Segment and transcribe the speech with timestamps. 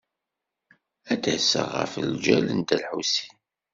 [1.13, 3.37] Ad d-aseɣ ɣef ljal n Dda Lḥusin.